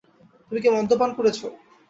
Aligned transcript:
তুমি 0.47 0.59
কি 0.63 0.69
মদ্যপান 0.71 1.09
করেছ? 1.17 1.39